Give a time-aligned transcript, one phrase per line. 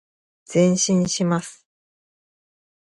[0.51, 1.67] 前進します。